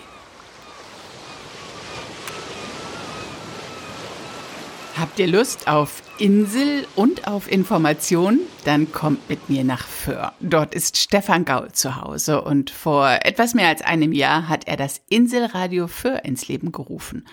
[4.96, 8.38] Habt ihr Lust auf Insel und auf Information?
[8.64, 10.32] Dann kommt mit mir nach Föhr.
[10.40, 14.76] Dort ist Stefan Gaul zu Hause und vor etwas mehr als einem Jahr hat er
[14.76, 17.26] das Inselradio Föhr ins Leben gerufen.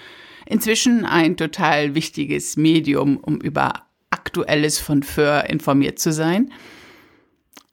[0.50, 6.52] Inzwischen ein total wichtiges Medium, um über Aktuelles von Föhr informiert zu sein.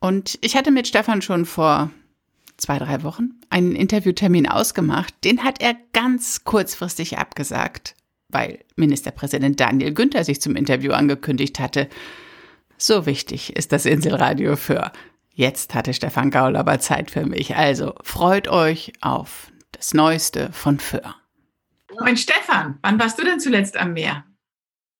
[0.00, 1.90] Und ich hatte mit Stefan schon vor
[2.56, 5.14] zwei, drei Wochen einen Interviewtermin ausgemacht.
[5.24, 7.94] Den hat er ganz kurzfristig abgesagt
[8.34, 11.88] weil Ministerpräsident Daniel Günther sich zum Interview angekündigt hatte.
[12.76, 14.92] So wichtig ist das Inselradio für.
[15.32, 17.56] Jetzt hatte Stefan Gaul aber Zeit für mich.
[17.56, 21.14] Also freut euch auf das Neueste von Föhr.
[22.04, 24.26] Moin Stefan, wann warst du denn zuletzt am Meer?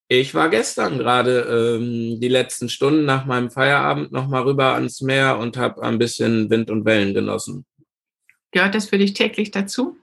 [0.09, 5.37] Ich war gestern gerade ähm, die letzten Stunden nach meinem Feierabend nochmal rüber ans Meer
[5.37, 7.67] und habe ein bisschen Wind und Wellen genossen.
[8.53, 9.99] Gehört das für dich täglich dazu?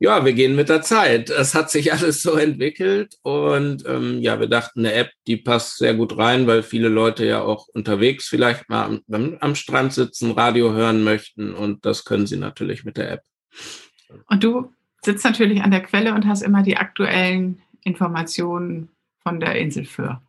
[0.01, 1.29] Ja, wir gehen mit der Zeit.
[1.29, 5.77] Es hat sich alles so entwickelt und ähm, ja, wir dachten, eine App, die passt
[5.77, 10.31] sehr gut rein, weil viele Leute ja auch unterwegs vielleicht mal am, am Strand sitzen,
[10.31, 13.23] Radio hören möchten und das können sie natürlich mit der App.
[14.27, 14.73] Und du
[15.03, 18.89] sitzt natürlich an der Quelle und hast immer die aktuellen Informationen
[19.23, 20.21] von der Insel für.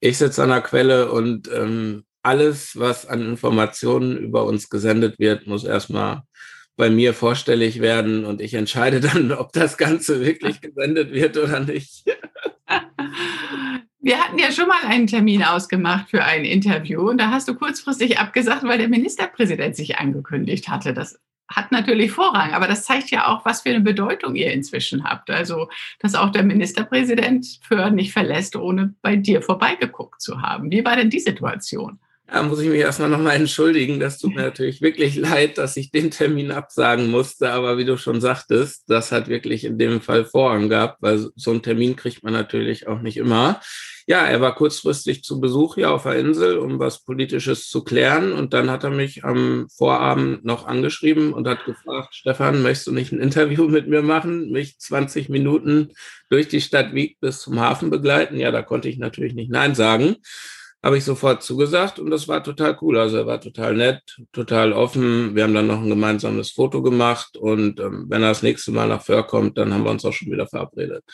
[0.00, 5.46] Ich sitze an der Quelle und ähm, alles, was an Informationen über uns gesendet wird,
[5.46, 6.22] muss erstmal
[6.76, 11.60] bei mir vorstellig werden und ich entscheide dann, ob das Ganze wirklich gesendet wird oder
[11.60, 12.04] nicht.
[14.00, 17.54] Wir hatten ja schon mal einen Termin ausgemacht für ein Interview und da hast du
[17.54, 20.94] kurzfristig abgesagt, weil der Ministerpräsident sich angekündigt hatte.
[20.94, 25.04] Das hat natürlich Vorrang, aber das zeigt ja auch, was für eine Bedeutung ihr inzwischen
[25.04, 25.30] habt.
[25.30, 25.68] Also,
[26.00, 30.70] dass auch der Ministerpräsident für nicht verlässt, ohne bei dir vorbeigeguckt zu haben.
[30.70, 31.98] Wie war denn die Situation?
[32.30, 34.00] Da muss ich mich erstmal nochmal entschuldigen.
[34.00, 37.50] Das tut mir natürlich wirklich leid, dass ich den Termin absagen musste.
[37.52, 41.50] Aber wie du schon sagtest, das hat wirklich in dem Fall Vorrang gehabt, weil so
[41.50, 43.60] einen Termin kriegt man natürlich auch nicht immer.
[44.06, 48.32] Ja, er war kurzfristig zu Besuch hier auf der Insel, um was Politisches zu klären.
[48.32, 52.92] Und dann hat er mich am Vorabend noch angeschrieben und hat gefragt, Stefan, möchtest du
[52.92, 55.92] nicht ein Interview mit mir machen, mich 20 Minuten
[56.28, 58.36] durch die Stadt Wieg bis zum Hafen begleiten?
[58.36, 60.16] Ja, da konnte ich natürlich nicht Nein sagen.
[60.82, 62.98] Habe ich sofort zugesagt und das war total cool.
[62.98, 65.34] Also er war total nett, total offen.
[65.34, 68.88] Wir haben dann noch ein gemeinsames Foto gemacht und ähm, wenn er das nächste Mal
[68.88, 71.04] nach Föhr kommt, dann haben wir uns auch schon wieder verabredet.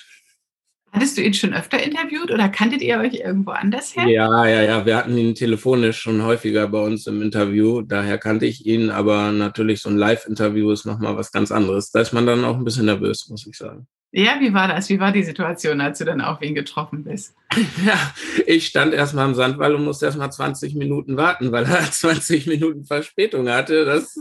[0.94, 4.06] Hattest du ihn schon öfter interviewt oder kanntet ihr euch irgendwo anders her?
[4.06, 4.86] Ja, ja, ja.
[4.86, 7.82] Wir hatten ihn telefonisch schon häufiger bei uns im Interview.
[7.82, 11.90] Daher kannte ich ihn, aber natürlich so ein Live-Interview ist nochmal was ganz anderes.
[11.90, 13.88] Da ist man dann auch ein bisschen nervös, muss ich sagen.
[14.16, 14.88] Ja, wie war das?
[14.90, 17.34] Wie war die Situation, als du dann auf ihn getroffen bist?
[17.84, 17.98] Ja,
[18.46, 22.84] ich stand erstmal am Sandwall und musste erstmal 20 Minuten warten, weil er 20 Minuten
[22.84, 23.84] Verspätung hatte.
[23.84, 24.16] Das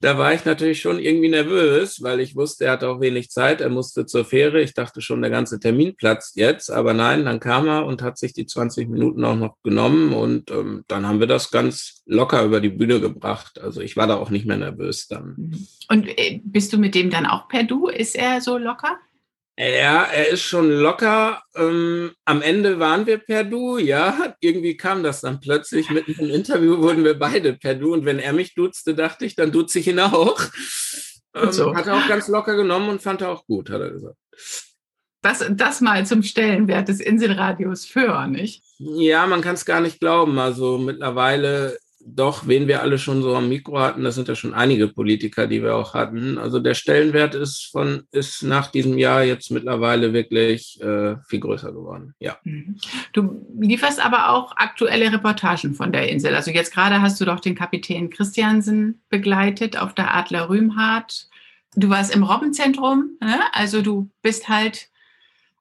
[0.00, 3.60] da war ich natürlich schon irgendwie nervös, weil ich wusste, er hatte auch wenig Zeit,
[3.60, 4.60] er musste zur Fähre.
[4.60, 8.16] Ich dachte schon, der ganze Termin platzt jetzt, aber nein, dann kam er und hat
[8.16, 12.44] sich die 20 Minuten auch noch genommen und ähm, dann haben wir das ganz locker
[12.44, 13.60] über die Bühne gebracht.
[13.60, 15.34] Also ich war da auch nicht mehr nervös dann.
[15.36, 15.66] Mhm.
[15.90, 17.88] Und äh, bist du mit dem dann auch per Du?
[17.88, 18.98] Ist er so locker?
[19.60, 21.42] Ja, er ist schon locker.
[21.56, 24.36] Ähm, am Ende waren wir per Du, ja.
[24.38, 25.90] Irgendwie kam das dann plötzlich.
[25.90, 27.92] Mitten im Interview wurden wir beide per Du.
[27.92, 30.40] Und wenn er mich duzte, dachte ich, dann duze ich ihn auch.
[31.34, 31.74] Ähm, so.
[31.74, 34.16] Hat er auch ganz locker genommen und fand er auch gut, hat er gesagt.
[35.22, 38.62] Das, das mal zum Stellenwert des Inselradios für, nicht?
[38.78, 40.38] Ja, man kann es gar nicht glauben.
[40.38, 44.54] Also mittlerweile doch, wen wir alle schon so am Mikro hatten, das sind ja schon
[44.54, 46.38] einige Politiker, die wir auch hatten.
[46.38, 51.72] Also der Stellenwert ist von ist nach diesem Jahr jetzt mittlerweile wirklich äh, viel größer
[51.72, 52.14] geworden.
[52.18, 52.38] Ja.
[52.44, 52.76] Mhm.
[53.12, 56.34] Du lieferst aber auch aktuelle Reportagen von der Insel.
[56.34, 61.28] Also jetzt gerade hast du doch den Kapitän Christiansen begleitet auf der Adler Rühmhardt.
[61.74, 63.40] Du warst im Robbenzentrum, ne?
[63.52, 64.87] also du bist halt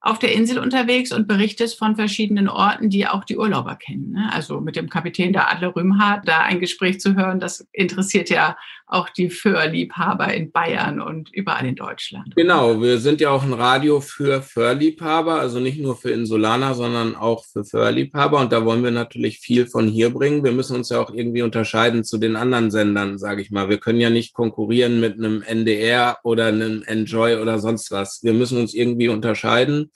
[0.07, 4.11] auf der Insel unterwegs und berichtest von verschiedenen Orten, die auch die Urlauber kennen.
[4.11, 4.29] Ne?
[4.31, 8.57] Also mit dem Kapitän der Adler Rühmhardt da ein Gespräch zu hören, das interessiert ja
[8.87, 12.33] auch die Föhrliebhaber in Bayern und überall in Deutschland.
[12.37, 17.15] Genau, wir sind ja auch ein Radio für Föhrliebhaber, also nicht nur für Insulaner, sondern
[17.15, 18.39] auch für Föhrliebhaber.
[18.39, 20.45] Und da wollen wir natürlich viel von hier bringen.
[20.45, 23.67] Wir müssen uns ja auch irgendwie unterscheiden zu den anderen Sendern, sage ich mal.
[23.69, 28.23] Wir können ja nicht konkurrieren mit einem NDR oder einem Enjoy oder sonst was.
[28.23, 29.91] Wir müssen uns irgendwie unterscheiden.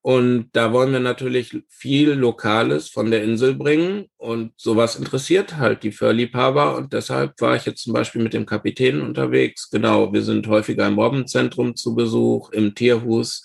[0.00, 4.06] Und da wollen wir natürlich viel Lokales von der Insel bringen.
[4.16, 6.76] Und sowas interessiert halt die Förliebhaber.
[6.76, 9.70] Und deshalb war ich jetzt zum Beispiel mit dem Kapitän unterwegs.
[9.70, 13.44] Genau, wir sind häufiger im Robbenzentrum zu Besuch, im Tierhus,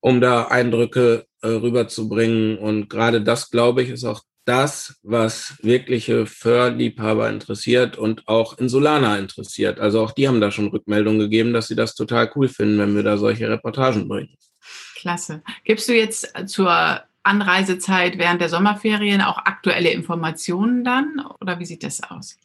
[0.00, 2.58] um da Eindrücke äh, rüberzubringen.
[2.58, 9.18] Und gerade das, glaube ich, ist auch das, was wirkliche Förliebhaber interessiert und auch Insulaner
[9.18, 9.78] interessiert.
[9.78, 12.96] Also auch die haben da schon Rückmeldungen gegeben, dass sie das total cool finden, wenn
[12.96, 14.34] wir da solche Reportagen bringen.
[15.00, 15.42] Klasse.
[15.64, 21.82] Gibst du jetzt zur Anreisezeit während der Sommerferien auch aktuelle Informationen dann oder wie sieht
[21.82, 22.38] das aus?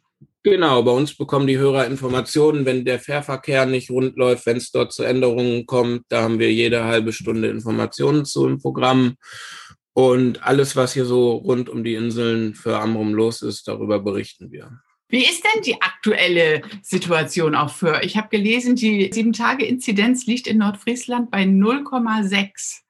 [0.43, 4.71] Genau, bei uns bekommen die Hörer Informationen, wenn der Fährverkehr nicht rund läuft, wenn es
[4.71, 6.03] dort zu Änderungen kommt.
[6.09, 9.15] Da haben wir jede halbe Stunde Informationen zu im Programm.
[9.93, 14.51] Und alles, was hier so rund um die Inseln für Amrum los ist, darüber berichten
[14.51, 14.81] wir.
[15.15, 18.01] Wie ist denn die aktuelle Situation auch für?
[18.03, 22.81] Ich habe gelesen, die Sieben-Tage-Inzidenz liegt in Nordfriesland bei 0,6.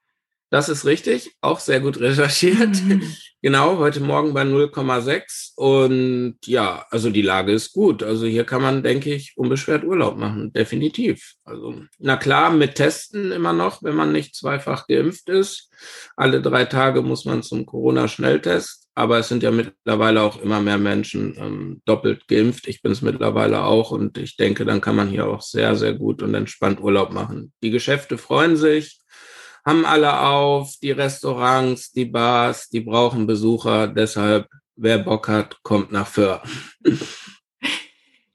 [0.50, 2.84] Das ist richtig, auch sehr gut recherchiert.
[2.84, 3.04] Mhm.
[3.42, 5.52] Genau, heute Morgen bei 0,6.
[5.56, 8.02] Und ja, also die Lage ist gut.
[8.02, 10.52] Also hier kann man, denke ich, unbeschwert Urlaub machen.
[10.52, 11.36] Definitiv.
[11.44, 15.70] Also, na klar, mit Testen immer noch, wenn man nicht zweifach geimpft ist.
[16.16, 18.85] Alle drei Tage muss man zum Corona-Schnelltest.
[18.96, 22.68] Aber es sind ja mittlerweile auch immer mehr Menschen ähm, doppelt geimpft.
[22.68, 23.92] Ich bin es mittlerweile auch.
[23.92, 27.52] Und ich denke, dann kann man hier auch sehr, sehr gut und entspannt Urlaub machen.
[27.62, 29.00] Die Geschäfte freuen sich
[29.66, 33.88] haben alle auf, die Restaurants, die Bars, die brauchen Besucher.
[33.88, 36.44] Deshalb, wer Bock hat, kommt nach Föhr.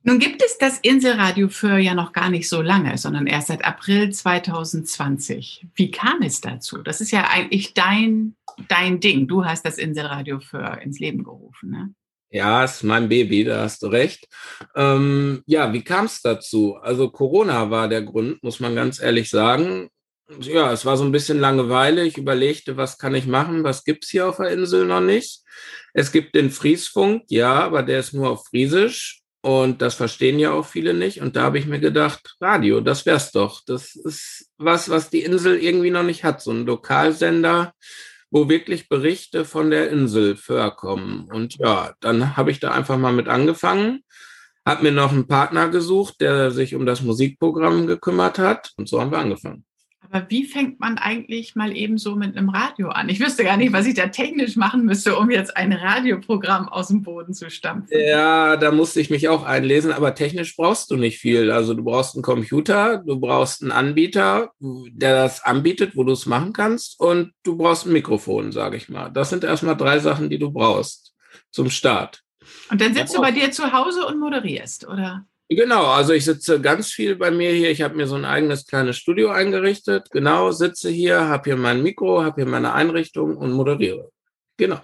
[0.03, 3.65] Nun gibt es das Inselradio Föhr ja noch gar nicht so lange, sondern erst seit
[3.65, 5.67] April 2020.
[5.75, 6.79] Wie kam es dazu?
[6.79, 8.35] Das ist ja eigentlich dein,
[8.69, 9.29] dein Ding.
[9.29, 11.95] Du hast das Inselradio Föhr ins Leben gerufen, ne?
[12.33, 14.29] Ja, ist mein Baby, da hast du recht.
[14.77, 16.77] Ähm, ja, wie kam es dazu?
[16.77, 19.91] Also Corona war der Grund, muss man ganz ehrlich sagen
[20.41, 22.05] ja, es war so ein bisschen Langeweile.
[22.05, 23.65] Ich überlegte, was kann ich machen?
[23.65, 25.43] Was gibt's hier auf der Insel noch nicht?
[25.93, 30.53] Es gibt den Friesfunk, ja, aber der ist nur auf Friesisch und das verstehen ja
[30.53, 31.21] auch viele nicht.
[31.23, 33.63] Und da habe ich mir gedacht, Radio, das wär's doch.
[33.65, 36.43] Das ist was, was die Insel irgendwie noch nicht hat.
[36.43, 37.73] So ein Lokalsender,
[38.31, 41.29] wo wirklich Berichte von der Insel vorkommen.
[41.33, 44.05] Und ja, dann habe ich da einfach mal mit angefangen,
[44.67, 48.73] habe mir noch einen Partner gesucht, der sich um das Musikprogramm gekümmert hat.
[48.77, 49.65] Und so haben wir angefangen.
[50.13, 53.09] Aber wie fängt man eigentlich mal eben so mit einem Radio an?
[53.09, 56.89] Ich wüsste gar nicht, was ich da technisch machen müsste, um jetzt ein Radioprogramm aus
[56.89, 57.97] dem Boden zu stampfen.
[57.97, 61.53] Ja, da musste ich mich auch einlesen, aber technisch brauchst du nicht viel.
[61.53, 66.27] Also du brauchst einen Computer, du brauchst einen Anbieter, der das anbietet, wo du es
[66.27, 69.11] machen kannst und du brauchst ein Mikrofon, sage ich mal.
[69.11, 71.15] Das sind erstmal drei Sachen, die du brauchst
[71.53, 72.25] zum Start.
[72.69, 75.25] Und dann sitzt du bei dir zu Hause und moderierst, oder?
[75.53, 77.73] Genau, also ich sitze ganz viel bei mir hier.
[77.73, 80.09] Ich habe mir so ein eigenes kleines Studio eingerichtet.
[80.13, 84.13] Genau, sitze hier, habe hier mein Mikro, habe hier meine Einrichtung und moderiere.
[84.57, 84.81] Genau.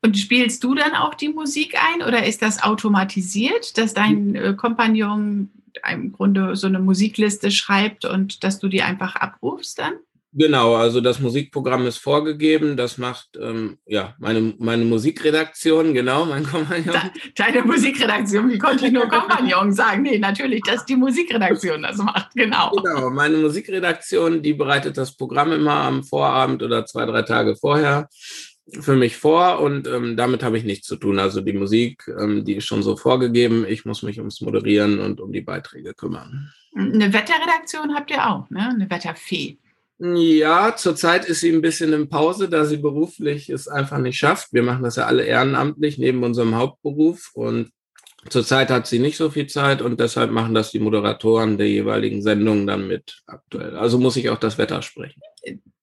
[0.00, 4.54] Und spielst du dann auch die Musik ein oder ist das automatisiert, dass dein äh,
[4.54, 5.50] Kompagnon
[5.92, 9.94] im Grunde so eine Musikliste schreibt und dass du die einfach abrufst dann?
[10.32, 12.76] Genau, also das Musikprogramm ist vorgegeben.
[12.76, 16.94] Das macht ähm, ja meine, meine Musikredaktion, genau, mein Kompagnon.
[17.34, 20.02] Deine Musikredaktion, wie konnte ich nur Kompagnon sagen?
[20.02, 22.70] Nee, natürlich, dass die Musikredaktion das macht, genau.
[22.72, 28.08] Genau, meine Musikredaktion, die bereitet das Programm immer am Vorabend oder zwei, drei Tage vorher
[28.80, 31.18] für mich vor und ähm, damit habe ich nichts zu tun.
[31.18, 33.64] Also die Musik, ähm, die ist schon so vorgegeben.
[33.66, 36.52] Ich muss mich ums Moderieren und um die Beiträge kümmern.
[36.76, 38.68] Eine Wetterredaktion habt ihr auch, ne?
[38.68, 39.56] Eine Wetterfee.
[40.00, 44.52] Ja, zurzeit ist sie ein bisschen in Pause, da sie beruflich es einfach nicht schafft.
[44.52, 47.72] Wir machen das ja alle ehrenamtlich neben unserem Hauptberuf und
[48.30, 52.22] zurzeit hat sie nicht so viel Zeit und deshalb machen das die Moderatoren der jeweiligen
[52.22, 53.76] Sendungen dann mit aktuell.
[53.76, 55.20] Also muss ich auch das Wetter sprechen.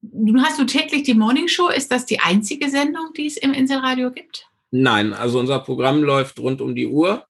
[0.01, 1.67] Nun hast du täglich die Morning Show.
[1.67, 4.47] Ist das die einzige Sendung, die es im Inselradio gibt?
[4.71, 7.25] Nein, also unser Programm läuft rund um die Uhr.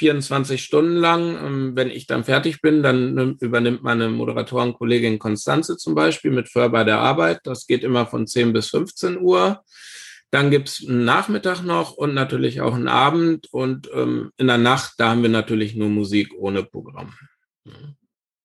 [0.00, 1.36] 24 Stunden lang.
[1.36, 6.70] Ähm, wenn ich dann fertig bin, dann übernimmt meine Moderatorenkollegin Konstanze zum Beispiel mit För
[6.70, 7.40] bei der Arbeit.
[7.44, 9.62] Das geht immer von 10 bis 15 Uhr.
[10.30, 13.46] Dann gibt's einen Nachmittag noch und natürlich auch einen Abend.
[13.52, 17.12] Und ähm, in der Nacht, da haben wir natürlich nur Musik ohne Programm.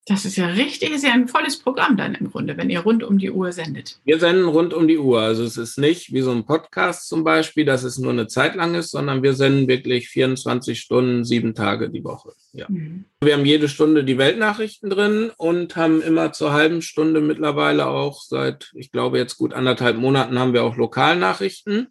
[0.07, 3.03] Das ist ja richtig, ist ja ein volles Programm dann im Grunde, wenn ihr rund
[3.03, 3.99] um die Uhr sendet.
[4.05, 5.19] Wir senden rund um die Uhr.
[5.19, 8.53] Also es ist nicht wie so ein Podcast zum Beispiel, dass es nur eine Zeit
[8.53, 12.33] lang ist, sondern wir senden wirklich 24 Stunden, sieben Tage die Woche.
[12.53, 12.67] Ja.
[12.69, 13.05] Mhm.
[13.19, 18.21] Wir haben jede Stunde die Weltnachrichten drin und haben immer zur halben Stunde mittlerweile auch
[18.21, 21.87] seit, ich glaube jetzt gut anderthalb Monaten haben wir auch Lokalnachrichten.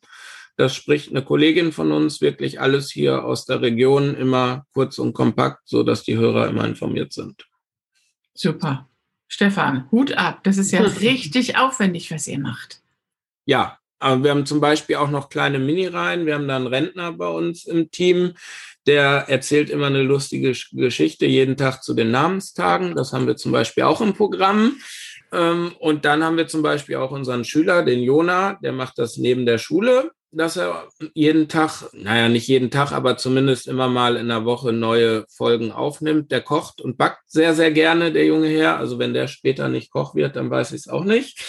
[0.57, 5.15] Das spricht eine Kollegin von uns wirklich alles hier aus der Region immer kurz und
[5.15, 7.49] kompakt, so dass die Hörer immer informiert sind.
[8.35, 8.89] Super.
[9.29, 10.41] Stefan, Hut ab.
[10.45, 12.81] Das ist ja richtig aufwendig, was ihr macht.
[13.47, 16.27] Ja, aber wir haben zum Beispiel auch noch kleine Mini-Reihen.
[16.27, 18.35] Wir haben da einen Rentner bei uns im Team,
[18.87, 22.95] der erzählt immer eine lustige Geschichte jeden Tag zu den Namenstagen.
[22.97, 24.77] Das haben wir zum Beispiel auch im Programm.
[25.33, 29.17] Ähm, und dann haben wir zum Beispiel auch unseren Schüler, den Jona, der macht das
[29.17, 34.17] neben der Schule dass er jeden Tag, naja, nicht jeden Tag, aber zumindest immer mal
[34.17, 36.31] in der Woche neue Folgen aufnimmt.
[36.31, 38.79] Der kocht und backt sehr, sehr gerne, der junge Herr.
[38.79, 41.41] Also wenn der später nicht Koch wird, dann weiß ich es auch nicht.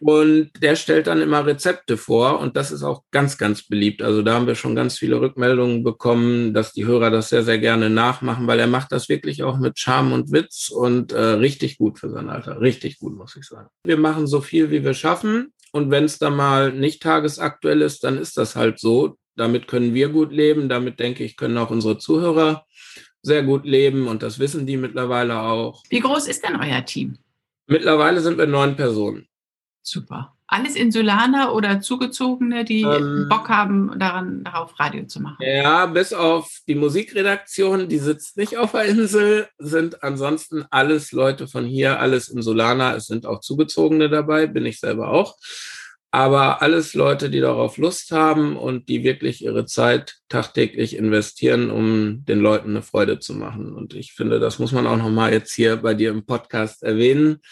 [0.00, 4.02] Und der stellt dann immer Rezepte vor und das ist auch ganz, ganz beliebt.
[4.02, 7.58] Also da haben wir schon ganz viele Rückmeldungen bekommen, dass die Hörer das sehr, sehr
[7.58, 11.78] gerne nachmachen, weil er macht das wirklich auch mit Charme und Witz und äh, richtig
[11.78, 12.60] gut für sein Alter.
[12.60, 13.68] Richtig gut, muss ich sagen.
[13.84, 15.52] Wir machen so viel, wie wir schaffen.
[15.72, 19.16] Und wenn es dann mal nicht tagesaktuell ist, dann ist das halt so.
[19.36, 20.68] Damit können wir gut leben.
[20.68, 22.64] Damit denke ich, können auch unsere Zuhörer
[23.22, 24.08] sehr gut leben.
[24.08, 25.82] Und das wissen die mittlerweile auch.
[25.90, 27.18] Wie groß ist denn euer Team?
[27.66, 29.28] Mittlerweile sind wir neun Personen.
[29.82, 30.37] Super.
[30.50, 35.36] Alles Insulaner oder Zugezogene, die ähm, Bock haben, daran, darauf Radio zu machen?
[35.40, 41.48] Ja, bis auf die Musikredaktion, die sitzt nicht auf der Insel, sind ansonsten alles Leute
[41.48, 42.96] von hier, alles Insulaner.
[42.96, 45.36] Es sind auch Zugezogene dabei, bin ich selber auch.
[46.10, 52.24] Aber alles Leute, die darauf Lust haben und die wirklich ihre Zeit tagtäglich investieren, um
[52.24, 53.74] den Leuten eine Freude zu machen.
[53.74, 57.42] Und ich finde, das muss man auch nochmal jetzt hier bei dir im Podcast erwähnen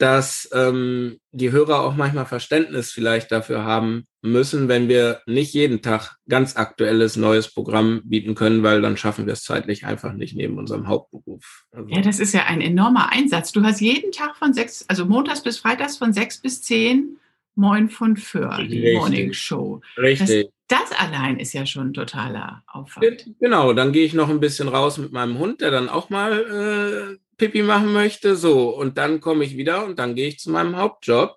[0.00, 5.82] dass ähm, die Hörer auch manchmal Verständnis vielleicht dafür haben müssen, wenn wir nicht jeden
[5.82, 10.34] Tag ganz aktuelles neues Programm bieten können, weil dann schaffen wir es zeitlich einfach nicht
[10.34, 11.64] neben unserem Hauptberuf.
[11.70, 13.52] Also ja, das ist ja ein enormer Einsatz.
[13.52, 17.18] Du hast jeden Tag von sechs, also montags bis freitags von sechs bis zehn
[17.60, 19.82] Moin von Föhr, die Morning Show.
[19.98, 20.48] Richtig.
[20.66, 23.26] Das, das, allein ist ja schon totaler Aufwand.
[23.38, 27.18] Genau, dann gehe ich noch ein bisschen raus mit meinem Hund, der dann auch mal
[27.18, 28.34] äh, Pipi machen möchte.
[28.34, 31.36] So, und dann komme ich wieder und dann gehe ich zu meinem Hauptjob.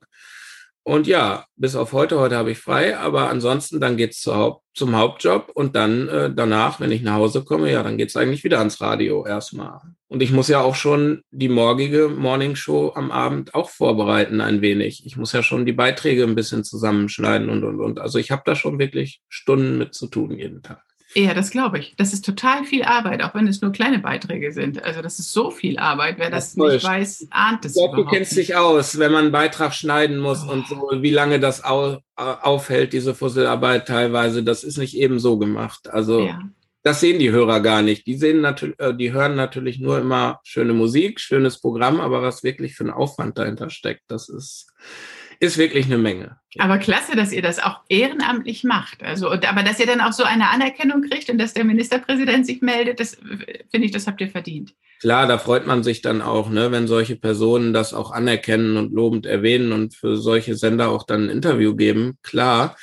[0.86, 4.66] Und ja, bis auf heute, heute habe ich frei, aber ansonsten dann geht's zu Haupt,
[4.74, 8.44] zum Hauptjob und dann äh, danach, wenn ich nach Hause komme, ja, dann geht's eigentlich
[8.44, 9.80] wieder ans Radio erstmal.
[10.10, 14.62] Und ich muss ja auch schon die morgige Morning Show am Abend auch vorbereiten ein
[14.62, 15.06] wenig.
[15.06, 18.00] Ich muss ja schon die Beiträge ein bisschen zusammenschneiden und und und.
[18.00, 20.84] Also ich habe da schon wirklich Stunden mit zu tun jeden Tag.
[21.16, 21.94] Ja, das glaube ich.
[21.98, 24.84] Das ist total viel Arbeit, auch wenn es nur kleine Beiträge sind.
[24.84, 26.16] Also das ist so viel Arbeit.
[26.18, 29.26] Wer das, das nicht weiß, ahnt es Ich glaube, du kennst dich aus, wenn man
[29.26, 30.52] einen Beitrag schneiden muss oh.
[30.52, 34.44] und so, wie lange das au aufhält, diese Fusselarbeit teilweise.
[34.44, 35.90] Das ist nicht eben so gemacht.
[35.90, 36.42] Also ja.
[36.84, 38.08] das sehen die Hörer gar nicht.
[38.08, 42.44] Die sehen natürlich, äh, die hören natürlich nur immer schöne Musik, schönes Programm, aber was
[42.44, 44.72] wirklich für ein Aufwand dahinter steckt, das ist
[45.44, 46.38] ist wirklich eine Menge.
[46.58, 49.04] Aber klasse, dass ihr das auch ehrenamtlich macht.
[49.04, 52.62] Also, aber dass ihr dann auch so eine Anerkennung kriegt und dass der Ministerpräsident sich
[52.62, 53.18] meldet, das
[53.70, 54.74] finde ich, das habt ihr verdient.
[55.02, 58.94] Klar, da freut man sich dann auch, ne, wenn solche Personen das auch anerkennen und
[58.94, 62.18] lobend erwähnen und für solche Sender auch dann ein Interview geben.
[62.24, 62.78] Klar.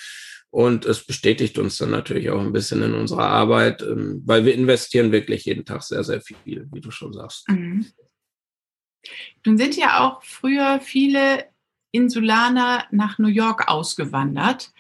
[0.51, 4.53] Und es bestätigt uns dann natürlich auch ein bisschen in unserer Arbeit, ähm, weil wir
[4.53, 7.49] investieren wirklich jeden Tag sehr, sehr viel, wie du schon sagst.
[7.49, 7.87] Mhm.
[9.47, 11.45] Nun sind ja auch früher viele
[11.93, 14.73] Insulaner nach New York ausgewandert.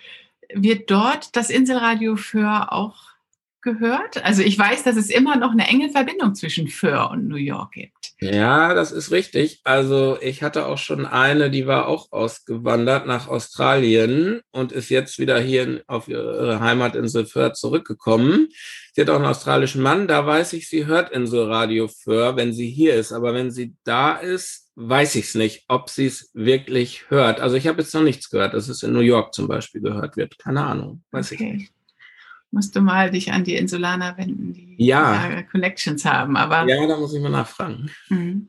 [0.53, 3.10] Wird dort das Inselradio Föhr auch
[3.63, 4.25] gehört?
[4.25, 7.73] Also ich weiß, dass es immer noch eine enge Verbindung zwischen Föhr und New York
[7.73, 8.13] gibt.
[8.21, 9.61] Ja, das ist richtig.
[9.65, 15.19] Also ich hatte auch schon eine, die war auch ausgewandert nach Australien und ist jetzt
[15.19, 18.49] wieder hier auf ihre Heimatinsel Föhr zurückgekommen.
[18.93, 22.69] Sie hat auch einen australischen Mann, da weiß ich, sie hört Inselradio Föhr, wenn sie
[22.69, 23.13] hier ist.
[23.13, 27.41] Aber wenn sie da ist, weiß ich es nicht, ob sie es wirklich hört.
[27.41, 30.17] Also ich habe jetzt noch nichts gehört, dass es in New York zum Beispiel gehört
[30.17, 30.39] wird.
[30.39, 31.45] Keine Ahnung, weiß okay.
[31.45, 31.80] ich nicht
[32.51, 35.43] musst du mal dich an die Insulaner wenden, die ja.
[35.51, 36.37] Connections haben.
[36.37, 37.91] Aber ja, da muss ich mal nachfragen.
[38.09, 38.49] Mhm.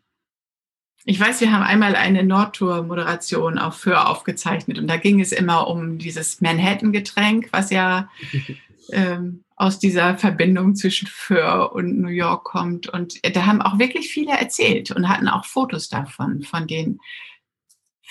[1.04, 5.68] Ich weiß, wir haben einmal eine Nordtour-Moderation auf Föhr aufgezeichnet und da ging es immer
[5.68, 8.10] um dieses Manhattan-Getränk, was ja
[8.92, 12.88] ähm, aus dieser Verbindung zwischen Föhr und New York kommt.
[12.88, 17.00] Und da haben auch wirklich viele erzählt und hatten auch Fotos davon, von den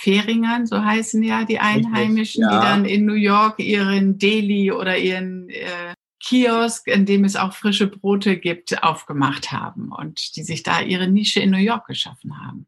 [0.00, 2.48] Färingern, so heißen ja die Einheimischen, ja.
[2.48, 7.52] die dann in New York ihren Deli oder ihren äh, Kiosk, in dem es auch
[7.52, 12.40] frische Brote gibt, aufgemacht haben und die sich da ihre Nische in New York geschaffen
[12.40, 12.66] haben.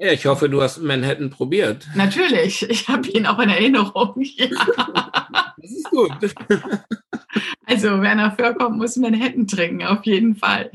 [0.00, 1.88] Ja, ich hoffe, du hast Manhattan probiert.
[1.94, 4.14] Natürlich, ich habe ihn auch in Erinnerung.
[4.36, 5.54] Ja.
[5.60, 6.12] Das ist gut.
[7.66, 10.70] Also, wer nach Föhr kommt, muss Manhattan trinken, auf jeden Fall.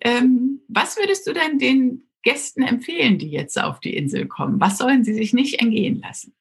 [0.00, 4.60] Ähm, was würdest du denn den Gästen empfehlen, die jetzt auf die Insel kommen?
[4.60, 6.34] Was sollen sie sich nicht entgehen lassen?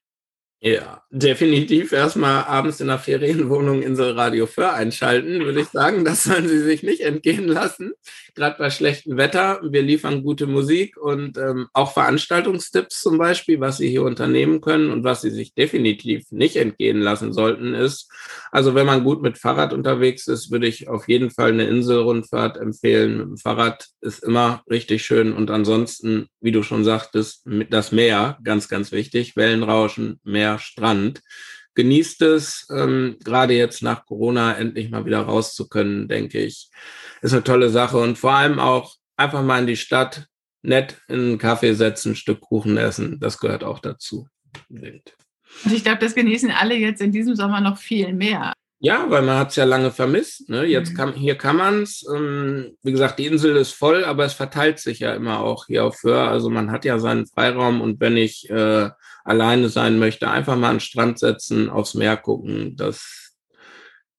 [0.60, 6.04] Ja, definitiv erstmal abends in der Ferienwohnung Inselradio Föhr einschalten, würde ich sagen.
[6.04, 7.94] Das sollen Sie sich nicht entgehen lassen.
[8.38, 9.60] Gerade bei schlechtem Wetter.
[9.64, 14.92] Wir liefern gute Musik und ähm, auch Veranstaltungstipps zum Beispiel, was Sie hier unternehmen können
[14.92, 18.12] und was Sie sich definitiv nicht entgehen lassen sollten, ist,
[18.52, 22.58] also wenn man gut mit Fahrrad unterwegs ist, würde ich auf jeden Fall eine Inselrundfahrt
[22.58, 23.18] empfehlen.
[23.18, 28.38] Mit dem Fahrrad ist immer richtig schön und ansonsten, wie du schon sagtest, das Meer,
[28.44, 29.36] ganz, ganz wichtig.
[29.36, 31.22] Wellenrauschen, Meer, Strand.
[31.78, 36.72] Genießt es, ähm, gerade jetzt nach Corona endlich mal wieder raus zu können, denke ich.
[37.22, 40.26] Ist eine tolle Sache und vor allem auch einfach mal in die Stadt,
[40.64, 43.20] nett in einen Kaffee setzen, ein Stück Kuchen essen.
[43.20, 44.28] Das gehört auch dazu.
[44.70, 45.04] Und
[45.72, 48.54] ich glaube, das genießen alle jetzt in diesem Sommer noch viel mehr.
[48.80, 50.50] Ja, weil man hat es ja lange vermisst.
[50.50, 50.66] Ne?
[50.66, 50.98] Jetzt mhm.
[50.98, 52.06] kann, hier kann man es.
[52.14, 55.86] Ähm, wie gesagt, die Insel ist voll, aber es verteilt sich ja immer auch hier
[55.86, 56.28] auf Föhr.
[56.28, 58.90] Also man hat ja seinen Freiraum und wenn ich äh,
[59.24, 62.76] alleine sein möchte, einfach mal an den Strand setzen, aufs Meer gucken.
[62.76, 63.36] Das,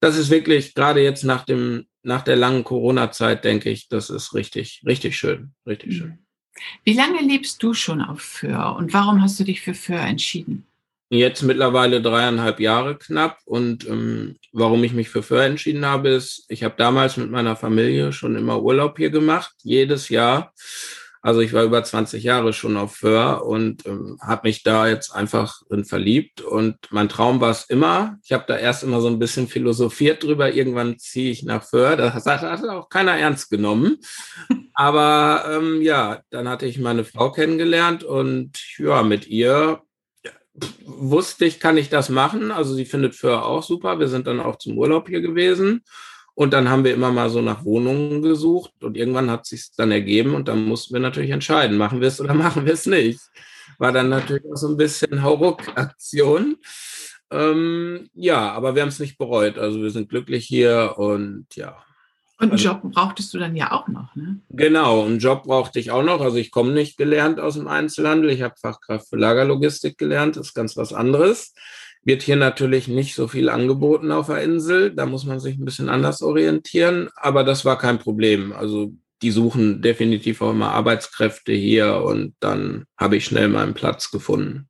[0.00, 4.34] das ist wirklich, gerade jetzt nach dem, nach der langen Corona-Zeit, denke ich, das ist
[4.34, 6.08] richtig, richtig schön, richtig schön.
[6.08, 6.18] Mhm.
[6.84, 10.67] Wie lange lebst du schon auf Föhr und warum hast du dich für Föhr entschieden?
[11.10, 13.38] Jetzt mittlerweile dreieinhalb Jahre knapp.
[13.46, 17.56] Und ähm, warum ich mich für Föhr entschieden habe, ist, ich habe damals mit meiner
[17.56, 20.52] Familie schon immer Urlaub hier gemacht, jedes Jahr.
[21.20, 25.14] Also ich war über 20 Jahre schon auf Föhr und ähm, habe mich da jetzt
[25.14, 26.42] einfach drin verliebt.
[26.42, 28.18] Und mein Traum war es immer.
[28.22, 30.52] Ich habe da erst immer so ein bisschen philosophiert drüber.
[30.52, 31.96] Irgendwann ziehe ich nach Föhr.
[31.96, 33.96] Das hat, hat auch keiner ernst genommen.
[34.74, 39.80] Aber ähm, ja, dann hatte ich meine Frau kennengelernt und ja, mit ihr
[40.84, 42.50] wusste ich, kann ich das machen.
[42.50, 43.98] Also sie findet Föhr auch super.
[43.98, 45.82] Wir sind dann auch zum Urlaub hier gewesen.
[46.34, 49.90] Und dann haben wir immer mal so nach Wohnungen gesucht und irgendwann hat sich dann
[49.90, 53.18] ergeben und dann mussten wir natürlich entscheiden, machen wir es oder machen wir es nicht.
[53.78, 56.58] War dann natürlich auch so ein bisschen Hauruck-Aktion.
[57.32, 59.58] Ähm, ja, aber wir haben es nicht bereut.
[59.58, 61.82] Also wir sind glücklich hier und ja.
[62.40, 64.40] Und einen also Job brauchtest du dann ja auch noch, ne?
[64.50, 66.20] Genau, einen Job brauchte ich auch noch.
[66.20, 68.30] Also ich komme nicht gelernt aus dem Einzelhandel.
[68.30, 70.36] Ich habe Fachkraft für Lagerlogistik gelernt.
[70.36, 71.52] Das ist ganz was anderes.
[72.04, 74.94] Wird hier natürlich nicht so viel angeboten auf der Insel.
[74.94, 77.08] Da muss man sich ein bisschen anders orientieren.
[77.16, 78.52] Aber das war kein Problem.
[78.52, 84.12] Also die suchen definitiv auch immer Arbeitskräfte hier und dann habe ich schnell meinen Platz
[84.12, 84.68] gefunden.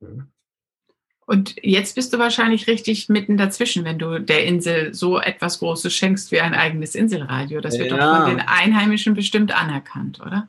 [0.00, 0.33] Mhm.
[1.26, 5.94] Und jetzt bist du wahrscheinlich richtig mitten dazwischen, wenn du der Insel so etwas Großes
[5.94, 7.60] schenkst wie ein eigenes Inselradio.
[7.60, 7.96] Das wird ja.
[7.96, 10.48] doch von den Einheimischen bestimmt anerkannt, oder?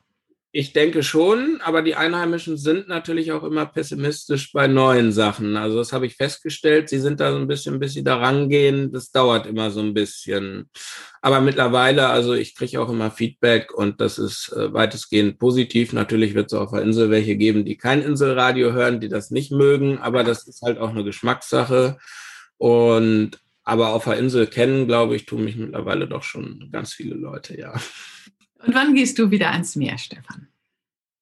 [0.58, 5.54] Ich denke schon, aber die Einheimischen sind natürlich auch immer pessimistisch bei neuen Sachen.
[5.54, 6.88] Also das habe ich festgestellt.
[6.88, 8.90] Sie sind da so ein bisschen, bis sie da rangehen.
[8.90, 10.70] Das dauert immer so ein bisschen.
[11.20, 15.92] Aber mittlerweile, also ich kriege auch immer Feedback und das ist äh, weitestgehend positiv.
[15.92, 19.52] Natürlich wird es auf der Insel welche geben, die kein Inselradio hören, die das nicht
[19.52, 19.98] mögen.
[19.98, 21.98] Aber das ist halt auch eine Geschmackssache.
[22.56, 27.14] Und aber auf der Insel kennen, glaube ich, tun mich mittlerweile doch schon ganz viele
[27.14, 27.74] Leute, ja.
[28.64, 30.48] Und wann gehst du wieder ans Meer, Stefan?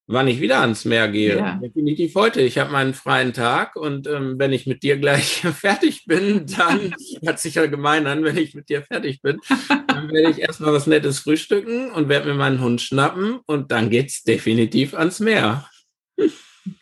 [0.07, 1.37] Wann ich wieder ans Meer gehe?
[1.37, 1.55] Ja.
[1.55, 2.41] Definitiv heute.
[2.41, 6.93] Ich habe meinen freien Tag und ähm, wenn ich mit dir gleich fertig bin, dann
[7.23, 9.39] hört sich ja gemein an, wenn ich mit dir fertig bin,
[9.87, 13.89] dann werde ich erstmal was Nettes frühstücken und werde mir meinen Hund schnappen und dann
[13.89, 15.67] geht's definitiv ans Meer.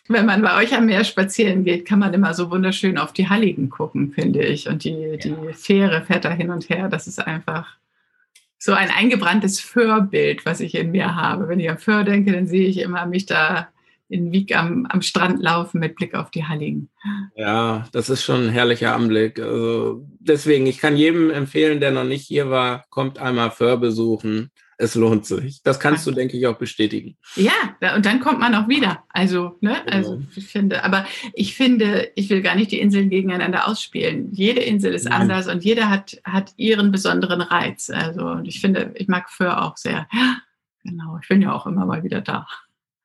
[0.10, 3.30] Wenn man bei euch am Meer spazieren geht, kann man immer so wunderschön auf die
[3.30, 4.68] Halligen gucken, finde ich.
[4.68, 5.16] Und die, ja.
[5.18, 6.90] die Fähre fährt da hin und her.
[6.90, 7.78] Das ist einfach
[8.64, 11.50] so ein eingebranntes Föhrbild, was ich in mir habe.
[11.50, 13.68] Wenn ich an Föhr denke, dann sehe ich immer mich da
[14.08, 16.90] in Wieg am, am Strand laufen mit Blick auf die Halligen.
[17.36, 19.38] Ja, das ist schon ein herrlicher Anblick.
[19.38, 24.50] Also deswegen, ich kann jedem empfehlen, der noch nicht hier war, kommt einmal Föhr besuchen
[24.78, 25.62] es lohnt sich.
[25.64, 27.18] Das kannst du, denke ich, auch bestätigen.
[27.36, 27.52] Ja,
[27.96, 29.04] und dann kommt man auch wieder.
[29.10, 29.96] Also, ne, genau.
[29.96, 34.32] also ich finde, aber ich finde, ich will gar nicht die Inseln gegeneinander ausspielen.
[34.34, 35.22] Jede Insel ist Nein.
[35.22, 37.90] anders und jeder hat, hat ihren besonderen Reiz.
[37.90, 40.08] Also, und ich finde, ich mag Föhr auch sehr.
[40.12, 40.38] Ja,
[40.84, 41.20] genau.
[41.22, 42.48] Ich bin ja auch immer mal wieder da.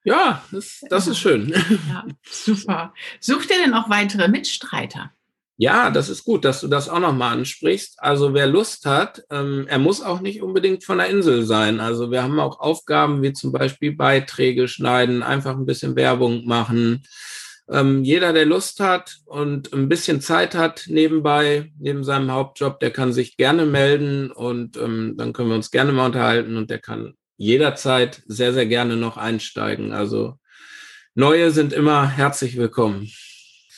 [0.05, 1.53] Ja, das, das ist schön.
[1.89, 2.95] Ja, super.
[3.21, 5.13] Sucht ihr denn auch weitere Mitstreiter?
[5.61, 7.97] Ja, das ist gut, dass du das auch nochmal ansprichst.
[7.99, 11.81] Also wer Lust hat, ähm, er muss auch nicht unbedingt von der Insel sein.
[11.81, 17.03] Also wir haben auch Aufgaben wie zum Beispiel Beiträge schneiden, einfach ein bisschen Werbung machen.
[17.69, 22.93] Ähm, jeder, der Lust hat und ein bisschen Zeit hat nebenbei, neben seinem Hauptjob, der
[22.93, 26.79] kann sich gerne melden und ähm, dann können wir uns gerne mal unterhalten und der
[26.79, 29.93] kann jederzeit sehr, sehr gerne noch einsteigen.
[29.93, 30.39] Also
[31.15, 33.11] neue sind immer herzlich willkommen.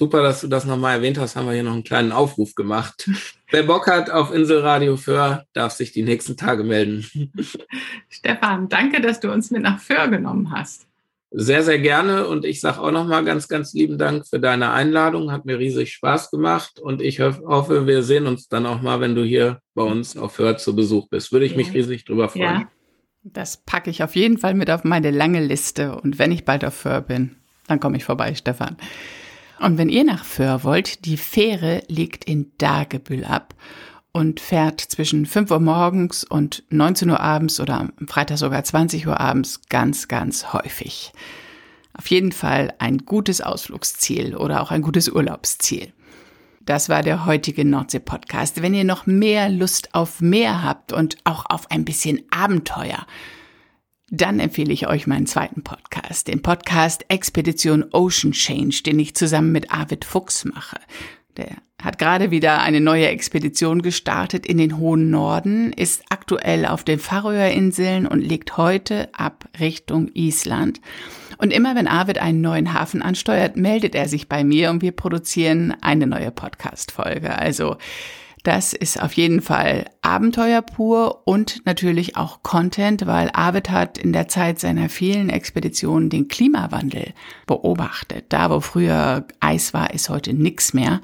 [0.00, 3.06] Super, dass du das nochmal erwähnt hast, haben wir hier noch einen kleinen Aufruf gemacht.
[3.50, 7.04] Wer Bock hat auf Inselradio Föhr, darf sich die nächsten Tage melden.
[8.08, 10.86] Stefan, danke, dass du uns mit nach Föhr genommen hast.
[11.32, 15.32] Sehr, sehr gerne und ich sage auch nochmal ganz, ganz lieben Dank für deine Einladung.
[15.32, 19.14] Hat mir riesig Spaß gemacht und ich hoffe, wir sehen uns dann auch mal, wenn
[19.14, 21.30] du hier bei uns auf Föhr zu Besuch bist.
[21.30, 22.42] Würde ich mich riesig drüber freuen.
[22.42, 22.68] Ja.
[23.22, 26.64] Das packe ich auf jeden Fall mit auf meine lange Liste und wenn ich bald
[26.64, 27.36] auf Föhr bin,
[27.66, 28.78] dann komme ich vorbei, Stefan.
[29.60, 33.54] Und wenn ihr nach Föhr wollt, die Fähre liegt in Dagebüll ab
[34.10, 39.06] und fährt zwischen 5 Uhr morgens und 19 Uhr abends oder am Freitag sogar 20
[39.06, 41.12] Uhr abends ganz, ganz häufig.
[41.92, 45.92] Auf jeden Fall ein gutes Ausflugsziel oder auch ein gutes Urlaubsziel.
[46.64, 48.62] Das war der heutige Nordsee-Podcast.
[48.62, 53.06] Wenn ihr noch mehr Lust auf Meer habt und auch auf ein bisschen Abenteuer,
[54.10, 59.52] dann empfehle ich euch meinen zweiten Podcast, den Podcast Expedition Ocean Change, den ich zusammen
[59.52, 60.78] mit Arvid Fuchs mache.
[61.36, 66.82] Der hat gerade wieder eine neue Expedition gestartet in den hohen Norden, ist aktuell auf
[66.82, 70.80] den Färöerinseln und legt heute ab Richtung Island.
[71.38, 74.92] Und immer wenn Arvid einen neuen Hafen ansteuert, meldet er sich bei mir und wir
[74.92, 77.38] produzieren eine neue Podcast-Folge.
[77.38, 77.76] Also
[78.42, 84.12] das ist auf jeden Fall Abenteuer pur und natürlich auch Content, weil Arvid hat in
[84.12, 87.12] der Zeit seiner vielen Expeditionen den Klimawandel
[87.46, 88.26] beobachtet.
[88.31, 91.03] Da, wo früher Eis war, ist heute nichts mehr.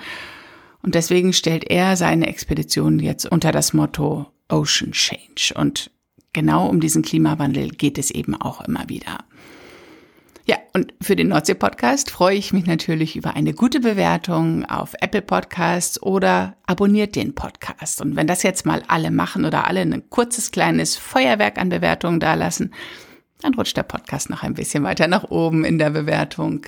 [0.83, 5.53] Und deswegen stellt er seine Expeditionen jetzt unter das Motto Ocean Change.
[5.57, 5.91] Und
[6.33, 9.25] genau um diesen Klimawandel geht es eben auch immer wieder.
[10.49, 15.23] Ja, und für den Nordsee-Podcast freue ich mich natürlich über eine gute Bewertung auf Apple
[15.23, 18.01] Podcasts oder abonniert den Podcast.
[18.01, 22.21] Und wenn das jetzt mal alle machen oder alle ein kurzes kleines Feuerwerk an Bewertungen
[22.21, 22.73] dalassen,
[23.43, 26.63] dann rutscht der Podcast noch ein bisschen weiter nach oben in der Bewertung.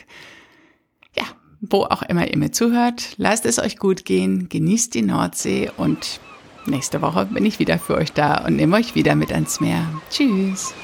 [1.17, 1.25] Ja,
[1.61, 6.19] wo auch immer ihr mir zuhört, lasst es euch gut gehen, genießt die Nordsee und
[6.67, 9.87] nächste Woche bin ich wieder für euch da und nehme euch wieder mit ans Meer.
[10.11, 10.75] Tschüss.